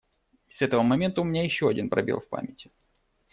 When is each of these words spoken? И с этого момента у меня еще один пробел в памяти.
И 0.49 0.53
с 0.53 0.63
этого 0.63 0.81
момента 0.81 1.21
у 1.21 1.23
меня 1.23 1.43
еще 1.43 1.69
один 1.69 1.87
пробел 1.87 2.21
в 2.21 2.27
памяти. 2.27 2.71